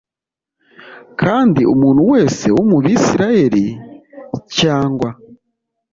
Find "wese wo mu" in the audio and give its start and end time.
2.11-2.77